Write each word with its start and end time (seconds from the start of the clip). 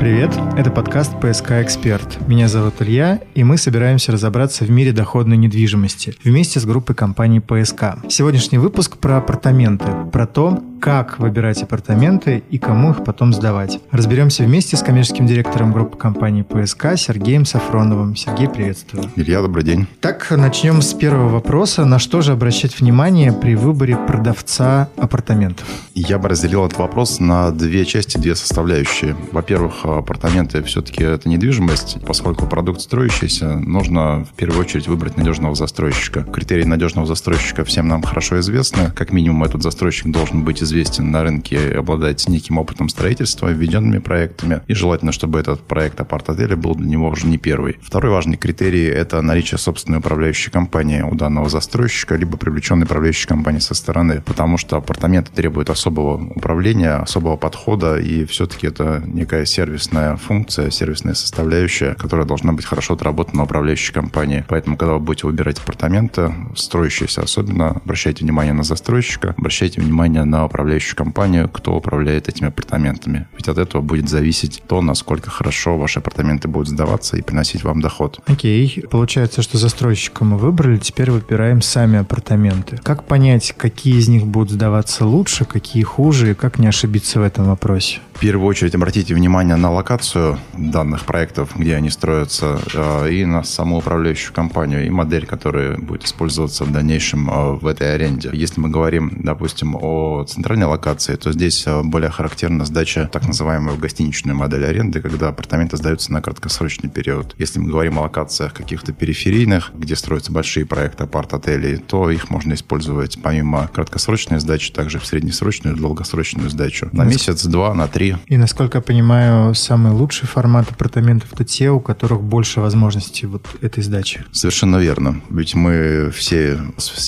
Привет, 0.00 0.30
это 0.56 0.70
подкаст 0.70 1.12
«ПСК 1.20 1.50
Эксперт». 1.60 2.26
Меня 2.26 2.48
зовут 2.48 2.80
Илья, 2.80 3.20
и 3.34 3.44
мы 3.44 3.58
собираемся 3.58 4.12
разобраться 4.12 4.64
в 4.64 4.70
мире 4.70 4.92
доходной 4.92 5.36
недвижимости 5.36 6.14
вместе 6.24 6.58
с 6.58 6.64
группой 6.64 6.94
компаний 6.94 7.40
«ПСК». 7.40 7.96
Сегодняшний 8.08 8.56
выпуск 8.56 8.96
про 8.96 9.18
апартаменты, 9.18 9.84
про 10.10 10.26
то, 10.26 10.62
как 10.80 11.18
выбирать 11.18 11.62
апартаменты 11.62 12.42
и 12.48 12.58
кому 12.58 12.92
их 12.92 13.04
потом 13.04 13.34
сдавать. 13.34 13.78
Разберемся 13.90 14.44
вместе 14.44 14.78
с 14.78 14.82
коммерческим 14.82 15.26
директором 15.26 15.72
группы 15.72 15.98
компании 15.98 16.40
«ПСК» 16.40 16.96
Сергеем 16.96 17.44
Сафроновым. 17.44 18.16
Сергей, 18.16 18.48
приветствую. 18.48 19.04
Илья, 19.16 19.42
добрый 19.42 19.64
день. 19.64 19.86
Так, 20.00 20.30
начнем 20.30 20.80
с 20.80 20.94
первого 20.94 21.28
вопроса. 21.28 21.84
На 21.84 21.98
что 21.98 22.22
же 22.22 22.32
обращать 22.32 22.80
внимание 22.80 23.34
при 23.34 23.54
выборе 23.54 23.96
продавца 23.96 24.88
апартаментов? 24.96 25.66
Я 25.94 26.18
бы 26.18 26.30
разделил 26.30 26.64
этот 26.64 26.78
вопрос 26.78 27.20
на 27.20 27.50
две 27.50 27.84
части, 27.84 28.16
две 28.16 28.34
составляющие. 28.34 29.14
Во-первых, 29.32 29.84
апартаменты 29.98 30.62
все-таки 30.62 31.04
это 31.04 31.28
недвижимость, 31.28 31.98
поскольку 32.06 32.46
продукт 32.46 32.80
строящийся, 32.80 33.58
нужно 33.58 34.24
в 34.24 34.36
первую 34.36 34.60
очередь 34.60 34.88
выбрать 34.88 35.16
надежного 35.16 35.54
застройщика. 35.54 36.22
Критерии 36.22 36.64
надежного 36.64 37.06
застройщика 37.06 37.64
всем 37.64 37.88
нам 37.88 38.02
хорошо 38.02 38.40
известны. 38.40 38.92
Как 38.94 39.12
минимум, 39.12 39.44
этот 39.44 39.62
застройщик 39.62 40.10
должен 40.10 40.44
быть 40.44 40.62
известен 40.62 41.10
на 41.10 41.22
рынке, 41.22 41.76
обладать 41.76 42.28
неким 42.28 42.58
опытом 42.58 42.88
строительства, 42.88 43.48
введенными 43.48 43.98
проектами. 43.98 44.60
И 44.66 44.74
желательно, 44.74 45.12
чтобы 45.12 45.38
этот 45.38 45.60
проект 45.60 46.00
апарт-отеля 46.00 46.56
был 46.56 46.74
для 46.74 46.88
него 46.88 47.08
уже 47.08 47.26
не 47.26 47.38
первый. 47.38 47.78
Второй 47.82 48.12
важный 48.12 48.36
критерий– 48.36 48.84
это 48.86 49.22
наличие 49.22 49.58
собственной 49.58 49.98
управляющей 49.98 50.50
компании 50.50 51.02
у 51.02 51.14
данного 51.14 51.48
застройщика, 51.48 52.16
либо 52.16 52.36
привлеченной 52.36 52.84
управляющей 52.84 53.26
компании 53.26 53.60
со 53.60 53.74
стороны. 53.74 54.22
Потому 54.24 54.58
что 54.58 54.76
апартаменты 54.76 55.30
требуют 55.32 55.70
особого 55.70 56.16
управления, 56.16 56.96
особого 56.96 57.36
подхода, 57.36 57.98
и 57.98 58.24
все-таки 58.24 58.66
это 58.66 59.02
некая 59.06 59.44
сервис 59.44 59.79
сервисная 59.80 60.16
функция, 60.16 60.70
сервисная 60.70 61.14
составляющая, 61.14 61.94
которая 61.94 62.26
должна 62.26 62.52
быть 62.52 62.66
хорошо 62.66 62.94
отработана 62.94 63.44
управляющей 63.44 63.94
компанией. 63.94 64.44
Поэтому, 64.46 64.76
когда 64.76 64.94
вы 64.94 65.00
будете 65.00 65.26
выбирать 65.26 65.58
апартаменты, 65.58 66.34
строящиеся 66.54 67.22
особенно, 67.22 67.70
обращайте 67.70 68.22
внимание 68.24 68.52
на 68.52 68.62
застройщика, 68.62 69.34
обращайте 69.38 69.80
внимание 69.80 70.24
на 70.24 70.44
управляющую 70.44 70.96
компанию, 70.96 71.48
кто 71.48 71.74
управляет 71.74 72.28
этими 72.28 72.48
апартаментами. 72.48 73.26
Ведь 73.34 73.48
от 73.48 73.56
этого 73.56 73.80
будет 73.80 74.10
зависеть 74.10 74.62
то, 74.68 74.82
насколько 74.82 75.30
хорошо 75.30 75.78
ваши 75.78 76.00
апартаменты 76.00 76.46
будут 76.46 76.68
сдаваться 76.68 77.16
и 77.16 77.22
приносить 77.22 77.64
вам 77.64 77.80
доход. 77.80 78.20
Окей. 78.26 78.84
Получается, 78.90 79.40
что 79.40 79.56
застройщика 79.56 80.24
мы 80.24 80.36
выбрали, 80.36 80.76
теперь 80.76 81.10
выбираем 81.10 81.62
сами 81.62 81.98
апартаменты. 82.00 82.78
Как 82.82 83.04
понять, 83.04 83.54
какие 83.56 83.96
из 83.96 84.08
них 84.08 84.26
будут 84.26 84.50
сдаваться 84.50 85.06
лучше, 85.06 85.46
какие 85.46 85.84
хуже, 85.84 86.32
и 86.32 86.34
как 86.34 86.58
не 86.58 86.66
ошибиться 86.66 87.20
в 87.20 87.22
этом 87.22 87.46
вопросе? 87.46 88.00
В 88.12 88.20
первую 88.20 88.48
очередь 88.48 88.74
обратите 88.74 89.14
внимание 89.14 89.56
на 89.56 89.69
локацию 89.70 90.38
данных 90.56 91.04
проектов, 91.06 91.56
где 91.56 91.76
они 91.76 91.90
строятся, 91.90 92.60
э, 92.74 93.10
и 93.12 93.24
на 93.24 93.42
саму 93.42 93.78
управляющую 93.78 94.32
компанию, 94.32 94.86
и 94.86 94.90
модель, 94.90 95.26
которая 95.26 95.76
будет 95.76 96.04
использоваться 96.04 96.64
в 96.64 96.72
дальнейшем 96.72 97.30
э, 97.30 97.52
в 97.54 97.66
этой 97.66 97.94
аренде. 97.94 98.30
Если 98.32 98.60
мы 98.60 98.68
говорим, 98.68 99.22
допустим, 99.22 99.76
о 99.80 100.24
центральной 100.24 100.66
локации, 100.66 101.16
то 101.16 101.32
здесь 101.32 101.64
э, 101.66 101.82
более 101.82 102.10
характерна 102.10 102.64
сдача 102.64 103.08
так 103.12 103.26
называемой 103.26 103.76
гостиничной 103.76 104.34
модели 104.34 104.64
аренды, 104.64 105.00
когда 105.00 105.28
апартаменты 105.28 105.76
сдаются 105.76 106.12
на 106.12 106.22
краткосрочный 106.22 106.90
период. 106.90 107.34
Если 107.38 107.58
мы 107.58 107.70
говорим 107.70 107.98
о 107.98 108.02
локациях 108.02 108.52
каких-то 108.52 108.92
периферийных, 108.92 109.72
где 109.74 109.96
строятся 109.96 110.32
большие 110.32 110.66
проекты 110.66 111.04
апарт-отелей, 111.04 111.78
то 111.78 112.10
их 112.10 112.30
можно 112.30 112.54
использовать 112.54 113.18
помимо 113.22 113.68
краткосрочной 113.68 114.40
сдачи, 114.40 114.72
также 114.72 114.98
в 114.98 115.06
среднесрочную 115.06 115.76
и 115.76 115.80
долгосрочную 115.80 116.50
сдачу. 116.50 116.88
На 116.92 117.04
месяц, 117.04 117.44
два, 117.44 117.74
на 117.74 117.88
три 117.88 118.16
и, 118.26 118.36
насколько 118.36 118.78
я 118.78 118.82
понимаю, 118.82 119.54
самый 119.60 119.92
лучший 119.92 120.26
формат 120.26 120.70
апартаментов– 120.70 121.32
это 121.32 121.44
те, 121.44 121.70
у 121.70 121.80
которых 121.80 122.22
больше 122.22 122.60
возможностей 122.60 123.26
вот 123.26 123.46
этой 123.60 123.82
сдачи. 123.82 124.24
Совершенно 124.32 124.76
верно. 124.76 125.20
Ведь 125.30 125.54
мы 125.54 126.10
все 126.14 126.60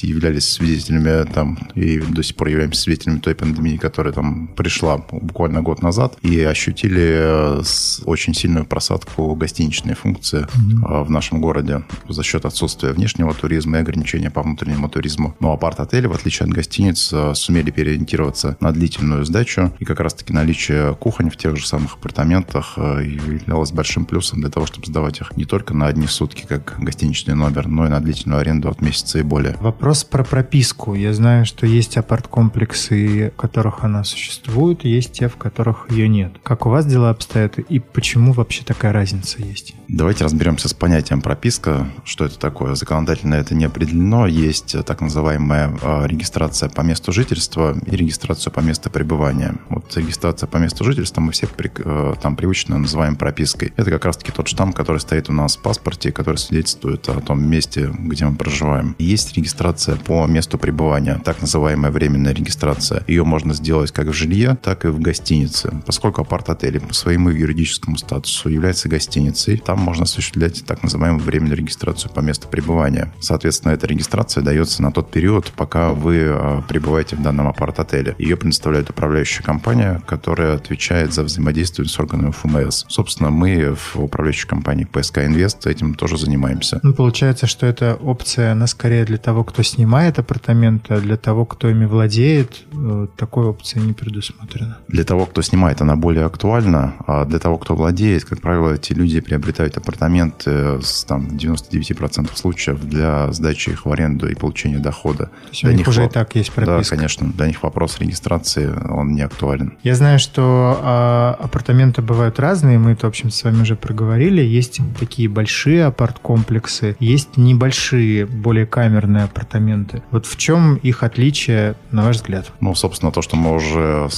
являлись 0.03 0.51
свидетелями 0.51 1.25
там 1.33 1.59
и 1.75 1.99
до 1.99 2.23
сих 2.23 2.37
пор 2.37 2.49
являемся 2.49 2.83
свидетелями 2.83 3.19
той 3.19 3.35
пандемии, 3.35 3.77
которая 3.77 4.13
там 4.13 4.49
пришла 4.49 4.99
буквально 4.99 5.63
год 5.63 5.83
назад, 5.83 6.17
и 6.23 6.41
ощутили 6.41 7.61
э, 7.61 7.63
очень 8.05 8.35
сильную 8.35 8.65
просадку 8.65 9.35
гостиничной 9.35 9.95
функции 9.95 10.43
mm-hmm. 10.43 11.05
в 11.05 11.11
нашем 11.11 11.41
городе 11.41 11.83
за 12.09 12.23
счет 12.23 12.45
отсутствия 12.45 12.93
внешнего 12.93 13.33
туризма 13.35 13.79
и 13.79 13.81
ограничения 13.81 14.31
по 14.31 14.43
внутреннему 14.43 14.89
туризму. 14.89 15.35
Но 15.41 15.53
апарт-отели, 15.53 16.07
в 16.07 16.13
отличие 16.13 16.47
от 16.47 16.53
гостиниц, 16.53 17.11
э, 17.13 17.35
сумели 17.35 17.71
переориентироваться 17.71 18.57
на 18.61 18.73
длительную 18.73 19.25
сдачу, 19.25 19.73
и 19.79 19.85
как 19.85 20.01
раз-таки 20.01 20.33
наличие 20.33 20.95
кухонь 20.95 21.31
в 21.31 21.37
тех 21.37 21.57
же 21.57 21.67
самых 21.67 21.95
апартаментах 21.95 22.42
э, 22.77 23.05
являлось 23.05 23.73
большим 23.73 24.05
плюсом 24.05 24.41
для 24.41 24.51
того, 24.51 24.67
чтобы 24.67 24.87
сдавать 24.87 25.21
их 25.21 25.37
не 25.37 25.45
только 25.45 25.75
на 25.75 25.87
одни 25.87 26.07
сутки, 26.07 26.45
как 26.47 26.77
гостиничный 26.79 27.35
номер, 27.35 27.69
но 27.69 27.87
и 27.87 27.89
на 27.89 28.01
длительную 28.01 28.41
аренду 28.41 28.69
от 28.69 28.81
месяца 28.81 29.19
и 29.19 29.23
более. 29.23 29.57
Вопрос 29.61 30.05
про 30.05 30.25
прописку. 30.25 30.95
Я 30.95 31.13
знаю, 31.13 31.47
что 31.47 31.67
есть 31.67 31.97
апарт-комплексы, 31.97 33.33
в 33.37 33.41
которых 33.41 33.85
она 33.85 34.05
существует, 34.05 34.85
есть 34.85 35.13
те, 35.13 35.29
в 35.29 35.37
которых 35.37 35.91
ее 35.91 36.09
нет. 36.09 36.33
Как 36.43 36.67
у 36.67 36.71
вас 36.71 36.87
дела 36.87 37.11
обстоят 37.11 37.59
и 37.59 37.79
почему 37.79 38.33
вообще 38.33 38.65
такая 38.65 38.93
разница 38.93 39.43
есть? 39.43 39.75
Давайте 39.89 40.25
разберемся 40.25 40.69
с 40.69 40.75
понятием 40.75 41.21
прописка. 41.21 41.87
Что 42.05 42.25
это 42.25 42.39
такое? 42.39 42.75
Законодательно 42.75 43.35
это 43.35 43.55
не 43.55 43.67
определено. 43.67 44.27
Есть 44.27 44.75
так 44.85 45.01
называемая 45.01 45.77
э, 45.83 46.07
регистрация 46.07 46.69
по 46.69 46.81
месту 46.81 47.13
жительства 47.13 47.77
и 47.87 47.97
регистрация 47.97 48.51
по 48.51 48.61
месту 48.61 48.91
пребывания. 48.91 49.57
Вот 49.69 49.95
регистрация 49.97 50.47
по 50.47 50.57
месту 50.57 50.85
жительства 50.85 51.21
мы 51.21 51.33
все 51.33 51.47
э, 51.47 52.15
там 52.33 52.37
привычно 52.37 52.79
называем 52.79 53.17
пропиской. 53.17 53.75
Это 53.77 53.91
как 53.91 54.07
раз-таки 54.07 54.33
тот 54.33 54.49
штамп, 54.49 54.75
который 54.75 54.99
стоит 54.99 55.29
у 55.29 55.33
нас 55.35 55.57
в 55.57 55.63
паспорте, 55.63 56.13
который 56.13 56.37
свидетельствует 56.37 57.07
о 57.11 57.21
том 57.21 57.45
месте, 57.45 57.91
где 57.99 58.25
мы 58.25 58.37
проживаем. 58.37 58.97
Есть 58.99 59.37
регистрация 59.37 59.97
по 59.97 60.27
месту 60.27 60.57
пребывания, 60.57 61.21
так 61.23 61.43
называемая 61.43 61.91
временная 61.91 62.33
регистрация. 62.33 63.05
Ее 63.07 63.25
можно 63.25 63.53
сделать 63.53 63.93
как 63.93 64.07
в 64.07 64.15
жилье, 64.15 64.57
так 64.63 64.87
и 64.87 64.89
в 64.89 64.99
гостинице. 64.99 65.83
Поскольку 65.85 66.23
апарт-отель 66.23 66.81
по 66.81 66.95
своему 66.95 67.29
юридическому 67.29 67.99
статусу 67.99 68.49
является 68.49 68.89
гостиницей, 68.89 69.59
там 69.59 69.81
можно 69.81 70.05
осуществлять 70.05 70.65
так 70.65 70.83
называемую 70.83 71.23
временную 71.23 71.59
регистрацию 71.59 72.11
по 72.13 72.21
месту 72.21 72.49
пребывания. 72.49 73.13
Соответственно, 73.21 73.73
эта 73.73 73.87
регистрация 73.87 74.43
дается 74.43 74.81
на 74.81 74.91
тот 74.91 75.11
период, 75.11 75.53
пока 75.55 75.91
вы 75.91 76.17
э, 76.17 76.63
пребываете 76.67 77.17
в 77.17 77.23
данном 77.23 77.49
апарт-отеле. 77.49 78.17
Ее 78.19 78.39
предоставляет 78.39 78.89
управляющая 78.89 79.45
компания, 79.45 80.01
которая 80.07 80.57
отвечает 80.57 81.13
за 81.13 81.25
взаимодействие 81.25 81.87
с 81.87 81.99
органами 81.99 82.22
ФМС. 82.31 82.85
Собственно, 82.89 83.31
мы 83.31 83.75
в 83.75 83.97
управляющей 83.97 84.47
компании 84.47 84.85
ПСК 84.85 85.19
Инвест 85.19 85.67
этим 85.67 85.95
тоже 85.95 86.17
занимаемся. 86.17 86.81
Ну, 86.83 86.95
получается, 86.95 87.47
что 87.47 87.67
эта 87.67 87.95
опция, 87.95 88.53
она 88.53 88.67
скорее 88.67 89.05
для 89.05 89.19
того, 89.19 89.45
кто 89.45 89.63
снимает 89.63 90.19
апартаменты, 90.19 90.95
а 90.95 91.01
для 91.01 91.17
того, 91.17 91.45
кто 91.45 91.69
ими 91.69 91.87
владеет, 91.87 92.65
э, 92.73 93.07
такой 93.17 93.47
опции 93.47 93.81
не 93.81 93.93
предусмотрено. 93.93 94.79
Для 94.89 95.05
того, 95.05 95.27
кто 95.27 95.43
снимает, 95.43 95.81
она 95.81 95.97
более 95.97 96.27
актуальна, 96.27 96.95
а 97.07 97.25
для 97.25 97.39
того, 97.39 97.59
кто 97.59 97.75
владеет, 97.75 98.25
как 98.25 98.41
правило, 98.41 98.75
эти 98.75 98.93
люди 98.93 99.21
приобретают 99.21 99.77
апартаменты 99.77 100.81
с 100.83 101.05
там, 101.05 101.29
99% 101.29 102.31
случаев 102.37 102.81
для 102.85 103.33
сдачи 103.33 103.71
их 103.71 103.87
в 103.87 103.93
аренду 103.93 104.29
и 104.29 104.35
получения 104.35 104.79
дохода. 104.79 105.27
То 105.27 105.31
есть 105.51 105.63
для 105.63 105.73
у 105.73 105.75
них 105.75 105.89
уже 105.89 106.07
и 106.07 106.09
так 106.09 106.35
есть 106.35 106.53
прописка. 106.53 106.95
Да, 106.95 106.97
конечно. 106.97 107.33
Для 107.33 107.47
них 107.47 107.63
вопрос 107.63 107.99
регистрации, 107.99 108.71
он 108.89 109.15
не 109.15 109.23
актуален. 109.23 109.79
Я 109.83 109.95
знаю, 109.95 110.19
что 110.19 110.79
а, 110.83 111.39
апартаменты 111.41 112.03
бывают 112.13 112.39
разные, 112.39 112.79
мы 112.79 112.93
это, 112.93 113.07
в 113.07 113.09
общем, 113.09 113.31
с 113.31 113.43
вами 113.43 113.63
уже 113.63 113.75
проговорили. 113.75 114.43
Есть 114.43 114.81
такие 115.01 115.31
большие 115.31 115.87
апарт-комплексы, 115.87 116.95
есть 117.01 117.39
небольшие, 117.39 118.27
более 118.27 118.67
камерные 118.67 119.25
апартаменты. 119.25 120.03
Вот 120.11 120.27
в 120.27 120.37
чем 120.37 120.77
их 120.77 121.03
отличие, 121.05 121.75
на 121.91 122.05
ваш 122.05 122.17
взгляд? 122.17 122.53
Ну, 122.61 122.75
собственно, 122.75 123.13
то, 123.13 123.23
что 123.23 123.37
мы 123.37 123.55
уже 123.55 124.09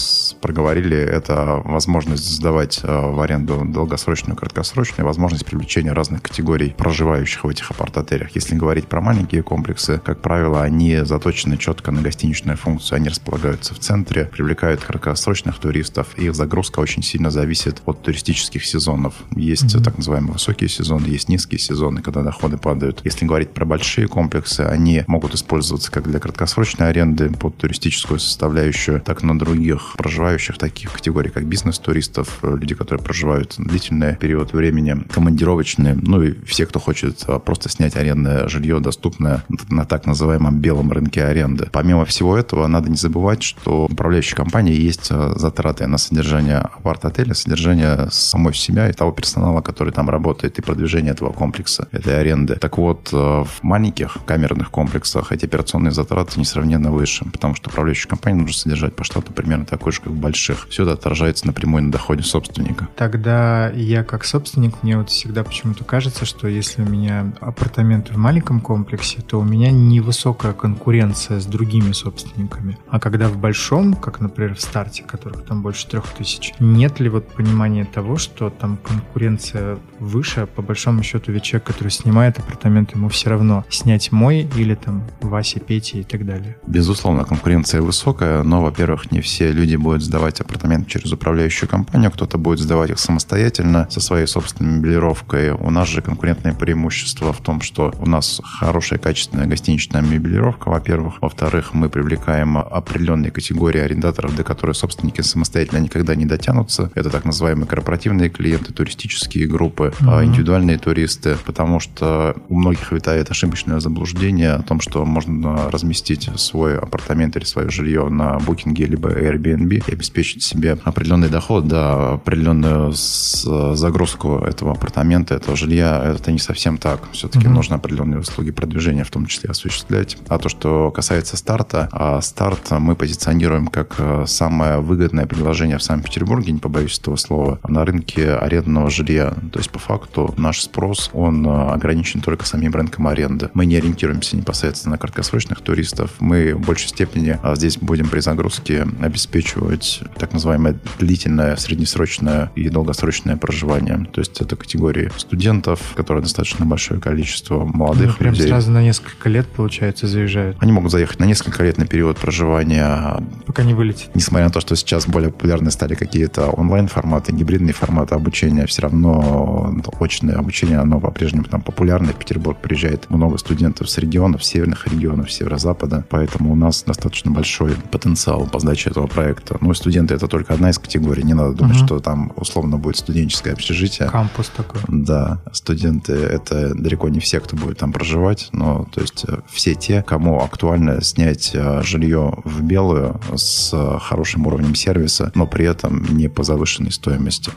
проговорили, 0.41 0.97
это 0.97 1.63
возможность 1.65 2.29
сдавать 2.29 2.81
а, 2.83 3.13
в 3.13 3.21
аренду 3.21 3.63
долгосрочную, 3.65 4.37
краткосрочную, 4.37 5.07
возможность 5.07 5.47
привлечения 5.47 5.93
разных 5.93 6.23
категорий 6.23 6.75
проживающих 6.77 7.45
в 7.45 7.49
этих 7.49 7.71
апарт-отелях. 7.71 8.35
Если 8.35 8.57
говорить 8.57 8.89
про 8.89 9.01
маленькие 9.01 9.45
комплексы, 9.45 10.01
как 10.05 10.21
правило, 10.21 10.63
они 10.63 10.97
заточены 11.05 11.59
четко 11.59 11.93
на 11.93 12.03
гостиничную 12.03 12.57
функцию, 12.57 12.97
они 12.97 13.09
располагаются 13.09 13.73
в 13.73 13.79
центре, 13.79 14.25
привлекают 14.25 14.83
краткосрочных 14.83 15.59
туристов, 15.59 16.09
и 16.17 16.25
их 16.25 16.35
загрузка 16.35 16.81
очень 16.81 17.05
сильно 17.05 17.31
зависит 17.31 17.74
от 17.87 18.03
туристических 18.03 18.65
сезонов. 18.65 19.15
Есть 19.35 19.75
mm-hmm. 19.77 19.85
так 19.85 19.97
называемые 19.99 20.33
высокие 20.35 20.69
сезоны, 20.69 21.07
есть 21.07 21.29
низкие 21.29 21.59
сезоны, 21.59 22.03
когда 22.03 22.23
доходы 22.23 22.57
падают. 22.57 23.01
Если 23.05 23.27
говорить 23.27 23.51
про 23.51 23.65
большие 23.65 24.09
комплексы, 24.09 24.61
они 24.61 25.05
могут 25.07 25.35
использоваться 25.35 25.91
как 25.91 26.09
для 26.09 26.19
краткосрочной 26.19 26.89
аренды 26.89 27.31
под 27.31 27.57
туристическую 27.57 28.19
составляющую, 28.21 29.01
так 29.01 29.23
и 29.23 29.27
на 29.27 29.39
других 29.39 29.95
проживающих 29.97 30.59
таких 30.59 30.93
категорий, 30.93 31.31
как 31.31 31.47
бизнес-туристов, 31.47 32.39
люди, 32.43 32.75
которые 32.75 33.03
проживают 33.03 33.55
длительный 33.59 34.17
период 34.17 34.53
времени, 34.53 34.97
командировочные, 35.11 35.95
ну 35.95 36.23
и 36.23 36.35
все, 36.45 36.67
кто 36.67 36.79
хочет 36.79 37.25
а, 37.27 37.39
просто 37.39 37.69
снять 37.69 37.97
арендное 37.97 38.49
жилье, 38.49 38.81
доступное 38.81 39.45
на 39.69 39.85
так 39.85 40.07
называемом 40.07 40.59
белом 40.61 40.93
рынке 40.93 41.25
аренды. 41.25 41.69
Помимо 41.73 42.05
всего 42.05 42.37
этого, 42.37 42.67
надо 42.67 42.91
не 42.91 42.97
забывать, 42.97 43.43
что 43.43 43.87
управляющей 43.87 44.37
компании 44.37 44.75
есть 44.75 45.09
а, 45.11 45.35
затраты 45.37 45.87
на 45.87 45.99
содержание 45.99 46.59
апарт-отеля, 46.59 47.35
содержание 47.35 47.64
содержание 47.65 48.09
самой 48.11 48.55
себя 48.55 48.89
и 48.89 48.93
того 48.93 49.13
персонала, 49.13 49.63
который 49.63 49.93
там 49.93 50.11
работает, 50.11 50.59
и 50.59 50.63
продвижение 50.63 51.13
этого 51.13 51.33
комплекса, 51.33 51.89
этой 51.93 52.21
аренды. 52.21 52.57
Так 52.57 52.79
вот, 52.79 53.09
э, 53.13 53.17
в 53.17 53.63
маленьких 53.63 54.19
камерных 54.27 54.71
комплексах 54.71 55.33
эти 55.33 55.47
операционные 55.47 55.91
затраты 55.91 56.39
несравненно 56.39 56.91
выше, 56.91 57.25
потому 57.33 57.55
что 57.55 57.71
управляющую 57.71 58.09
компанию 58.11 58.43
нужно 58.43 58.55
содержать 58.55 58.95
по 58.95 59.05
штату 59.05 59.33
примерно 59.33 59.65
такой 59.65 59.93
же, 59.93 60.01
как 60.01 60.13
в 60.13 60.17
больших. 60.17 60.67
Все 60.69 60.83
это 60.83 60.93
отражается 60.93 61.47
напрямую 61.47 61.85
на 61.85 61.93
доходе 61.93 62.23
собственника. 62.23 62.89
Тогда 62.97 63.71
я 63.71 64.05
как 64.05 64.25
собственник, 64.25 64.83
мне 64.83 64.99
вот 64.99 65.09
всегда 65.09 65.43
почему-то 65.43 65.85
кажется, 65.85 66.27
что 66.27 66.49
если 66.49 66.83
у 66.83 66.89
меня 66.89 67.33
апартаменты 67.41 68.13
в 68.13 68.19
маленьком 68.19 68.61
комплексе, 68.61 69.23
то 69.23 69.41
у 69.41 69.45
меня 69.45 69.71
невысокая 69.71 70.53
конкуренция 70.53 71.41
с 71.41 71.47
другими 71.47 71.93
собственниками. 71.93 72.77
А 72.91 73.01
когда 73.01 73.29
в 73.29 73.39
большом, 73.39 73.95
как, 73.95 74.21
например, 74.21 74.55
в 74.55 74.61
старте, 74.61 75.03
которых 75.03 75.45
там 75.45 75.63
больше 75.63 75.89
трех 75.89 76.05
тысяч, 76.09 76.53
нет 76.61 77.01
ли 77.01 77.09
вот 77.09 77.29
понимания 77.29 77.54
того, 77.93 78.17
что 78.17 78.51
там 78.51 78.77
конкуренция 78.77 79.79
выше, 80.01 80.41
а 80.41 80.47
по 80.47 80.63
большому 80.63 81.03
счету 81.03 81.33
ведь 81.33 81.45
человек, 81.45 81.67
который 81.69 81.89
снимает 81.89 82.39
апартамент, 82.39 82.95
ему 82.95 83.09
все 83.09 83.31
равно 83.31 83.65
снять 83.71 84.13
мой 84.13 84.49
или 84.57 84.75
там 84.75 85.05
Вася, 85.21 85.61
Петя 85.61 85.99
и 85.99 86.03
так 86.03 86.27
далее. 86.27 86.57
Безусловно, 86.67 87.25
конкуренция 87.25 87.81
высокая, 87.81 88.43
но, 88.43 88.63
во-первых, 88.63 89.11
не 89.13 89.21
все 89.21 89.53
люди 89.53 89.77
будут 89.77 90.03
сдавать 90.03 90.41
апартамент 90.41 90.89
через 90.89 91.13
управляющую 91.13 91.69
компанию, 91.69 92.11
кто-то 92.11 92.39
будет 92.39 92.59
сдавать 92.59 92.91
их 92.91 92.99
самостоятельно, 92.99 93.87
со 93.91 94.01
своей 94.01 94.27
собственной 94.27 94.79
мебелировкой. 94.79 95.51
У 95.53 95.71
нас 95.71 95.89
же 95.89 96.03
конкурентное 96.03 96.53
преимущество 96.53 97.33
в 97.33 97.41
том, 97.41 97.61
что 97.61 97.95
у 97.99 98.07
нас 98.07 98.41
хорошая 98.45 98.99
качественная 98.99 99.47
гостиничная 99.47 100.03
мебелировка, 100.03 100.69
во-первых. 100.69 101.23
Во-вторых, 101.23 101.73
мы 101.73 101.89
привлекаем 101.89 102.59
определенные 102.59 103.31
категории 103.31 103.81
арендаторов, 103.81 104.37
до 104.37 104.45
которых 104.45 104.77
собственники 104.77 105.21
самостоятельно 105.23 105.79
никогда 105.79 106.15
не 106.15 106.27
дотянутся. 106.27 106.91
Это 106.95 107.11
так 107.11 107.25
называемые 107.25 107.44
корпоративные 107.67 108.29
клиенты, 108.31 108.73
туристические 108.73 109.47
группы, 109.47 109.93
mm-hmm. 109.99 110.25
индивидуальные 110.25 110.79
туристы, 110.79 111.37
потому 111.45 111.81
что 111.81 112.37
у 112.49 112.59
многих 112.59 112.93
витает 112.93 113.31
ошибочное 113.31 113.81
заблуждение 113.81 114.53
о 114.53 114.63
том, 114.63 114.81
что 114.81 115.05
можно 115.05 115.71
разместить 115.71 116.31
свой 116.37 116.79
апартамент 116.79 117.37
или 117.37 117.45
свое 117.45 117.71
жилье 117.71 118.09
на 118.09 118.39
букинге 118.39 118.87
либо 118.87 119.11
Airbnb 119.11 119.85
и 119.87 119.93
обеспечить 119.93 120.43
себе 120.43 120.79
определенный 120.85 121.29
доход, 121.29 121.67
да, 121.67 122.15
определенную 122.15 122.93
загрузку 122.95 124.39
этого 124.39 124.73
апартамента, 124.73 125.35
этого 125.35 125.57
жилья. 125.57 126.15
Это 126.17 126.33
не 126.33 126.39
совсем 126.39 126.79
так. 126.79 127.01
Все-таки 127.13 127.47
mm-hmm. 127.47 127.51
нужно 127.51 127.77
определенные 127.77 128.21
услуги 128.21 128.51
продвижения 128.51 129.05
в 129.05 129.11
том 129.11 129.27
числе 129.27 129.51
осуществлять. 129.51 130.17
А 130.29 130.39
то, 130.39 130.49
что 130.49 130.91
касается 130.91 131.37
старта, 131.37 131.89
а 131.93 132.21
старт 132.21 132.71
мы 132.71 132.97
позиционируем 132.97 133.67
как 133.67 133.97
э, 133.99 134.25
самое 134.27 134.79
выгодное 134.79 135.27
предложение 135.27 135.79
в 135.79 135.83
Санкт-Петербурге, 135.83 136.53
не 136.53 136.59
побоюсь 136.59 136.99
этого 136.99 137.17
слова, 137.17 137.34
на 137.67 137.85
рынке 137.85 138.35
арендного 138.35 138.91
жилья. 138.91 139.35
То 139.53 139.59
есть, 139.59 139.71
по 139.71 139.79
факту, 139.79 140.35
наш 140.37 140.61
спрос, 140.61 141.11
он 141.13 141.47
э, 141.47 141.51
ограничен 141.71 142.21
только 142.21 142.47
самим 142.47 142.73
рынком 142.73 143.07
аренды. 143.07 143.51
Мы 143.55 143.67
не 143.67 143.77
ориентируемся 143.77 144.37
непосредственно 144.37 144.95
на 144.95 144.99
краткосрочных 144.99 145.61
туристов. 145.61 146.11
Мы 146.21 146.55
в 146.55 146.61
большей 146.61 146.89
степени 146.89 147.39
а 147.43 147.55
здесь 147.57 147.79
будем 147.79 148.09
при 148.09 148.21
загрузке 148.21 148.87
обеспечивать 149.01 150.01
так 150.17 150.33
называемое 150.33 150.79
длительное, 150.99 151.57
среднесрочное 151.57 152.51
и 152.55 152.69
долгосрочное 152.69 153.37
проживание. 153.37 154.07
То 154.13 154.21
есть 154.21 154.41
это 154.41 154.57
категории 154.57 155.11
студентов, 155.17 155.81
которые 155.95 156.23
достаточно 156.23 156.65
большое 156.65 157.01
количество 157.01 157.65
молодых 157.65 158.07
ну, 158.07 158.15
прям 158.15 158.33
людей. 158.33 158.49
сразу 158.49 158.71
на 158.71 158.83
несколько 158.83 159.29
лет, 159.29 159.47
получается, 159.49 160.07
заезжают. 160.07 160.57
Они 160.61 160.73
могут 160.73 160.91
заехать 160.91 161.19
на 161.21 161.25
несколько 161.25 161.63
лет 161.63 161.79
на 161.79 161.87
период 161.87 162.19
проживания. 162.19 163.23
Пока 163.47 163.63
не 163.63 163.75
вылетит. 163.75 164.11
Несмотря 164.15 164.47
на 164.47 164.53
то, 164.53 164.61
что 164.61 164.77
сейчас 164.77 165.07
более 165.07 165.31
популярны 165.31 165.71
стали 165.71 165.95
какие-то 165.95 166.51
онлайн-форматы, 166.51 167.24
гибридные 167.33 167.73
форматы 167.73 168.15
обучения, 168.15 168.67
все 168.67 168.83
равно 168.83 169.75
очное 170.15 170.37
обучение, 170.37 170.79
оно 170.79 171.01
по-прежнему 171.01 171.45
там 171.45 171.63
популярно. 171.63 172.13
В 172.13 172.17
Петербург 172.17 172.59
приезжает 172.59 173.11
много 173.11 173.39
студентов 173.39 173.91
с 173.91 173.99
регионов, 173.99 174.45
северных 174.45 174.87
регионов, 174.87 175.33
северо-запада, 175.33 176.05
поэтому 176.09 176.53
у 176.53 176.57
нас 176.57 176.83
достаточно 176.83 177.31
большой 177.31 177.75
потенциал 177.91 178.47
по 178.47 178.59
сдаче 178.61 178.91
этого 178.91 179.07
проекта. 179.07 179.57
Ну, 179.61 179.75
студенты 179.75 180.15
это 180.15 180.29
только 180.29 180.55
одна 180.55 180.71
из 180.71 180.79
категорий. 180.79 181.23
Не 181.23 181.35
надо 181.35 181.55
думать, 181.55 181.77
угу. 181.77 181.87
что 181.87 182.01
там 182.01 182.33
условно 182.37 182.79
будет 182.79 182.97
студенческое 182.97 183.55
общежитие. 183.55 184.09
Кампус 184.09 184.51
такой. 184.57 184.81
Да, 184.89 185.41
студенты 185.53 186.13
это 186.13 186.75
далеко 186.75 187.09
не 187.09 187.21
все, 187.21 187.41
кто 187.41 187.57
будет 187.57 187.79
там 187.79 187.93
проживать, 187.93 188.49
но 188.53 188.87
то 188.93 189.01
есть 189.01 189.25
э, 189.29 189.39
все 189.51 189.75
те, 189.75 190.03
кому 190.03 190.41
актуально 190.41 191.03
снять 191.03 191.53
э, 191.55 191.83
жилье 191.83 192.39
в 192.45 192.63
белую 192.63 193.21
с 193.35 193.71
э, 193.73 193.99
хорошим 194.01 194.47
уровнем 194.47 194.75
сервиса, 194.75 195.33
но 195.35 195.47
при 195.47 195.67
этом 195.67 196.05
не 196.17 196.29
по 196.29 196.43
завышенной 196.43 196.93
стоимости. 196.93 197.14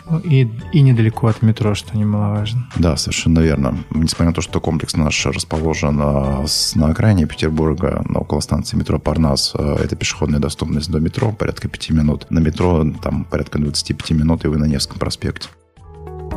Ну, 0.10 0.20
и, 0.20 0.50
и 0.74 0.82
недалеко 0.82 1.28
от 1.28 1.42
метро, 1.42 1.76
что 1.76 1.98
немаловажно. 1.98 2.70
Да, 2.78 2.98
совершенно 2.98 3.40
верно. 3.40 3.78
Несмотря 3.92 4.28
на 4.28 4.34
то, 4.34 4.42
что 4.42 4.60
комплекс 4.60 4.96
наш 4.96 5.26
расположен 5.26 5.96
на 5.98 6.46
окраине 6.88 7.26
Петербурга, 7.26 8.04
на 8.08 8.20
около 8.20 8.40
станции 8.40 8.78
метро 8.78 9.00
Парнас, 9.00 9.54
это 9.56 9.96
пешеходная 9.96 10.40
доступность 10.40 10.92
до 10.92 11.00
метро, 11.00 11.32
порядка 11.32 11.68
5 11.68 11.90
минут. 11.92 12.28
На 12.30 12.40
метро 12.40 12.86
там 13.02 13.26
порядка 13.26 13.60
25 13.60 14.12
минут, 14.12 14.46
и 14.46 14.48
вы 14.48 14.58
на 14.58 14.66
Невском 14.66 15.00
проспекте. 15.00 15.50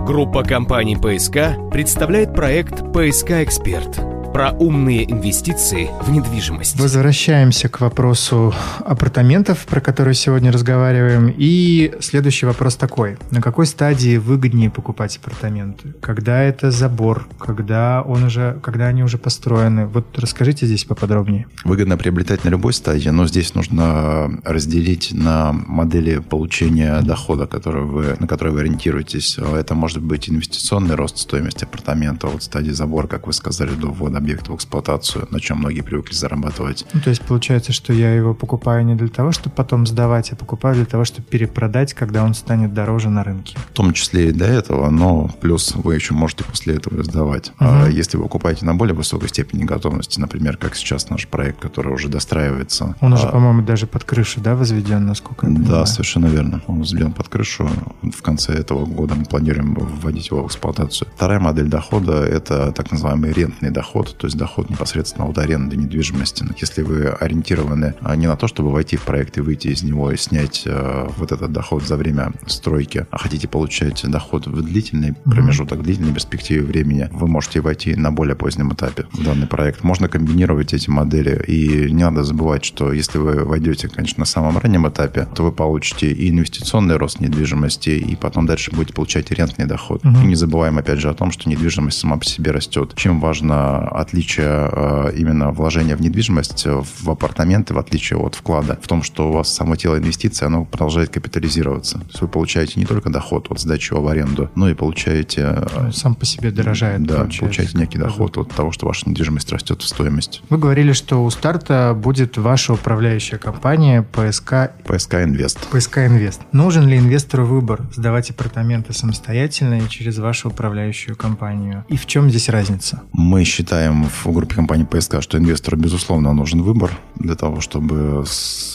Группа 0.07 0.43
компаний 0.43 0.97
ПСК 0.97 1.71
представляет 1.71 2.35
проект 2.35 2.93
«ПСК 2.93 3.43
Эксперт» 3.43 4.10
про 4.33 4.53
умные 4.53 5.11
инвестиции 5.11 5.91
в 6.03 6.11
недвижимость. 6.11 6.79
Возвращаемся 6.79 7.69
к 7.69 7.81
вопросу 7.81 8.55
апартаментов, 8.85 9.67
про 9.67 9.81
которые 9.81 10.15
сегодня 10.15 10.53
разговариваем. 10.53 11.35
И 11.37 11.93
следующий 12.01 12.47
вопрос 12.47 12.77
такой. 12.77 13.19
На 13.31 13.43
какой 13.43 13.67
стадии 13.67 14.19
выгоднее 14.19 14.71
покупать 14.71 15.17
апартаменты? 15.17 15.95
Когда 16.01 16.43
это 16.43 16.71
забор? 16.71 17.27
Когда, 17.39 18.03
он 18.03 18.25
уже, 18.25 18.59
когда 18.63 18.87
они 18.87 19.03
уже 19.03 19.19
построены? 19.19 19.87
Вот 19.87 20.17
расскажите 20.19 20.67
здесь 20.67 20.85
поподробнее. 20.85 21.47
Выгодно 21.65 21.97
приобретать 21.97 22.45
на 22.45 22.51
любой 22.51 22.73
стадии, 22.73 23.09
но 23.09 23.27
здесь 23.27 23.55
нужно 23.55 24.41
разделить 24.45 25.11
на 25.13 25.53
модели 25.53 26.19
получения 26.19 27.01
дохода, 27.03 27.47
который 27.47 27.83
вы, 27.83 28.17
на 28.21 28.29
который 28.29 28.53
вы 28.53 28.61
ориентируетесь. 28.61 29.39
Это 29.39 29.75
может 29.75 30.03
быть 30.03 30.31
инвестиционный 30.31 30.95
рост 30.95 31.19
стоимости 31.19 31.65
апартамента 31.65 32.29
от 32.29 32.45
стадии 32.45 32.71
забора, 32.71 33.09
как 33.09 33.27
вы 33.27 33.33
сказали, 33.33 33.71
до 33.75 33.89
ввода 33.89 34.20
объект 34.21 34.49
в 34.49 34.55
эксплуатацию, 34.55 35.27
на 35.31 35.41
чем 35.41 35.59
многие 35.59 35.81
привыкли 35.81 36.15
зарабатывать. 36.15 36.87
Ну, 36.93 37.01
то 37.01 37.11
есть 37.11 37.23
получается, 37.23 37.73
что 37.73 37.93
я 37.93 38.15
его 38.15 38.35
покупаю 38.35 38.85
не 38.85 38.95
для 38.95 39.09
того, 39.09 39.33
чтобы 39.33 39.55
потом 39.57 39.87
сдавать, 39.87 40.33
а 40.33 40.37
покупаю 40.37 40.77
для 40.77 40.85
того, 40.85 41.05
чтобы 41.05 41.27
перепродать, 41.29 41.95
когда 41.95 42.25
он 42.25 42.35
станет 42.35 42.73
дороже 42.75 43.11
на 43.11 43.25
рынке. 43.25 43.57
В 43.71 43.73
том 43.73 43.93
числе 43.93 44.29
и 44.29 44.33
для 44.33 44.47
этого, 44.47 44.91
но 44.91 45.29
плюс 45.41 45.75
вы 45.75 45.95
еще 45.95 46.15
можете 46.15 46.45
после 46.45 46.77
этого 46.77 47.03
сдавать. 47.03 47.53
Угу. 47.61 47.69
А 47.69 47.89
если 47.89 48.17
вы 48.17 48.25
покупаете 48.25 48.65
на 48.65 48.75
более 48.75 48.95
высокой 48.95 49.29
степени 49.29 49.65
готовности, 49.65 50.21
например, 50.21 50.57
как 50.57 50.77
сейчас 50.77 51.11
наш 51.11 51.27
проект, 51.27 51.61
который 51.61 51.93
уже 51.93 52.09
достраивается. 52.09 52.95
Он 53.01 53.13
уже, 53.15 53.27
а, 53.27 53.33
по-моему, 53.33 53.63
даже 53.63 53.87
под 53.87 54.05
крышу, 54.05 54.41
да, 54.41 54.55
возведен, 54.55 55.07
насколько 55.07 55.47
я 55.47 55.53
понимаю? 55.53 55.81
Да, 55.81 55.87
совершенно 55.87 56.27
верно. 56.27 56.63
Он 56.67 56.79
возведен 56.79 57.13
под 57.13 57.29
крышу. 57.29 57.69
В 58.03 58.23
конце 58.23 58.53
этого 58.53 58.87
года 58.87 59.15
мы 59.15 59.25
планируем 59.25 59.75
вводить 59.75 60.31
его 60.31 60.43
в 60.43 60.47
эксплуатацию. 60.47 61.09
Вторая 61.17 61.41
модель 61.41 61.69
дохода– 61.69 62.25
это 62.27 62.73
так 62.73 62.91
называемый 62.93 63.33
рентный 63.33 63.71
доход 63.71 64.10
то 64.17 64.27
есть 64.27 64.37
доход 64.37 64.71
непосредственно 64.71 65.29
от 65.29 65.39
аренды 65.39 65.77
недвижимости. 65.77 66.45
Если 66.61 66.83
вы 66.83 67.07
ориентированы 67.09 67.95
а, 68.01 68.17
не 68.17 68.27
на 68.27 68.37
то, 68.37 68.49
чтобы 68.49 68.71
войти 68.71 68.97
в 68.97 69.03
проект 69.03 69.39
и 69.39 69.41
выйти 69.41 69.69
из 69.69 69.83
него 69.83 70.11
и 70.11 70.17
снять 70.17 70.63
э, 70.67 71.09
вот 71.17 71.33
этот 71.33 71.53
доход 71.53 71.83
за 71.83 71.97
время 71.97 72.33
стройки, 72.47 73.07
а 73.11 73.19
хотите 73.19 73.49
получать 73.49 74.03
доход 74.09 74.47
в 74.47 74.63
длительный 74.63 75.15
промежуток, 75.25 75.81
в 75.81 75.83
длительной 75.83 76.13
перспективе 76.13 76.63
времени, 76.63 77.09
вы 77.13 77.27
можете 77.27 77.61
войти 77.61 77.95
на 77.95 78.13
более 78.13 78.37
позднем 78.37 78.73
этапе 78.73 79.07
в 79.13 79.23
данный 79.23 79.47
проект. 79.47 79.83
Можно 79.85 80.09
комбинировать 80.09 80.73
эти 80.73 80.91
модели. 80.91 81.43
И 81.47 81.91
не 81.91 82.05
надо 82.05 82.25
забывать, 82.25 82.65
что 82.65 82.93
если 82.93 83.19
вы 83.19 83.45
войдете, 83.45 83.89
конечно, 83.89 84.21
на 84.21 84.27
самом 84.27 84.59
раннем 84.59 84.89
этапе, 84.89 85.27
то 85.35 85.45
вы 85.45 85.53
получите 85.53 86.11
и 86.11 86.31
инвестиционный 86.31 86.97
рост 86.97 87.21
недвижимости, 87.21 87.91
и 87.91 88.17
потом 88.17 88.47
дальше 88.47 88.71
будете 88.73 88.95
получать 88.95 89.31
рентный 89.31 89.67
доход. 89.67 90.05
Угу. 90.05 90.23
И 90.23 90.27
не 90.27 90.35
забываем, 90.35 90.79
опять 90.79 90.99
же, 90.99 91.09
о 91.09 91.15
том, 91.15 91.31
что 91.31 91.49
недвижимость 91.49 91.99
сама 91.99 92.17
по 92.17 92.25
себе 92.25 92.51
растет. 92.51 92.93
Чем 92.97 93.21
важно 93.21 93.89
отличие 94.01 94.47
э, 94.73 95.13
именно 95.17 95.51
вложения 95.51 95.97
в 95.97 96.01
недвижимость, 96.01 96.67
э, 96.67 96.83
в 97.03 97.11
апартаменты, 97.11 97.75
в 97.75 97.79
отличие 97.79 98.19
от 98.19 98.35
вклада, 98.35 98.79
в 98.83 98.89
том, 98.89 99.03
что 99.03 99.29
у 99.29 99.33
вас 99.33 99.53
само 99.55 99.77
тело 99.77 99.99
инвестиции, 99.99 100.47
оно 100.47 100.65
продолжает 100.65 101.11
капитализироваться. 101.11 101.99
То 101.99 102.07
есть 102.07 102.21
вы 102.21 102.29
получаете 102.29 102.81
не 102.81 102.87
только 102.87 103.11
доход 103.11 103.47
от 103.51 103.61
сдачи 103.61 103.93
его 103.93 104.03
в 104.03 104.09
аренду, 104.09 104.51
но 104.55 104.69
и 104.69 104.75
получаете... 104.75 105.67
Э, 105.73 105.91
сам 105.93 106.15
по 106.15 106.25
себе 106.25 106.51
дорожает. 106.51 107.03
Да, 107.03 107.27
получаете 107.39 107.79
некий 107.79 107.99
доход 107.99 108.37
от 108.39 108.51
того, 108.51 108.73
что 108.73 108.87
ваша 108.87 109.09
недвижимость 109.09 109.53
растет 109.53 109.83
в 109.83 109.87
стоимости. 109.87 110.41
Вы 110.49 110.59
говорили, 110.59 110.93
что 110.93 111.25
у 111.25 111.31
старта 111.31 111.95
будет 111.97 112.37
ваша 112.37 112.73
управляющая 112.73 113.39
компания 113.39 114.03
ПСК... 114.03 114.73
ПСК 114.87 115.15
Инвест. 115.15 115.59
ПСК 115.71 115.99
Инвест. 115.99 116.41
Нужен 116.53 116.87
ли 116.89 116.97
инвестору 116.99 117.45
выбор 117.45 117.83
сдавать 117.95 118.31
апартаменты 118.31 118.93
самостоятельно 118.93 119.81
и 119.81 119.89
через 119.89 120.19
вашу 120.19 120.49
управляющую 120.49 121.17
компанию? 121.17 121.85
И 121.89 121.97
в 121.97 122.07
чем 122.07 122.31
здесь 122.31 122.49
разница? 122.49 123.03
Мы 123.13 123.45
считаем 123.45 123.90
в 123.93 124.33
группе 124.33 124.55
компании 124.55 124.85
ПСК, 124.85 125.23
что 125.23 125.39
инвестору, 125.39 125.77
безусловно, 125.77 126.33
нужен 126.33 126.63
выбор. 126.63 126.91
для 127.21 127.35
того, 127.35 127.61
чтобы 127.61 128.25